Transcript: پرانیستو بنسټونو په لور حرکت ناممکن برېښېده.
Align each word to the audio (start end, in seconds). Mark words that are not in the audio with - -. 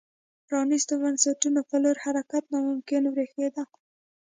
پرانیستو 0.47 0.93
بنسټونو 1.01 1.59
په 1.69 1.75
لور 1.83 1.97
حرکت 2.05 2.43
ناممکن 2.53 3.03
برېښېده. 3.13 3.63